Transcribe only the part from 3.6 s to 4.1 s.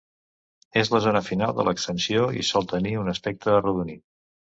arrodonit.